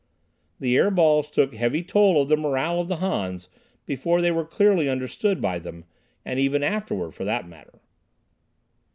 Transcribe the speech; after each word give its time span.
The 0.57 0.75
air 0.77 0.89
balls 0.89 1.29
took 1.29 1.53
heavy 1.53 1.83
toll 1.83 2.19
of 2.19 2.27
the 2.27 2.35
morale 2.35 2.79
of 2.81 2.87
the 2.87 2.95
Hans 2.95 3.49
before 3.85 4.19
they 4.19 4.31
were 4.31 4.43
clearly 4.43 4.89
understood 4.89 5.39
by 5.39 5.59
them, 5.59 5.85
and 6.25 6.39
even 6.39 6.63
afterward 6.63 7.11
for 7.11 7.23
that 7.23 7.47
matter. 7.47 7.81